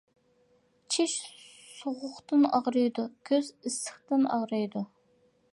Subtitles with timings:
[0.95, 1.13] چىش
[1.81, 4.87] سوغۇقتىن ئاغرىيدۇ، كۆز ئىسسىقتىن ئاغرىيدۇ.